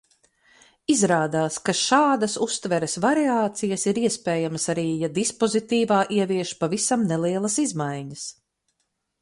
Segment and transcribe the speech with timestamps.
[0.91, 8.27] Izrādās, ka šādas uztveres variācijas ir iespējams arī, ja dispozitīvā ievieš pavisam nelielas izmaiņas.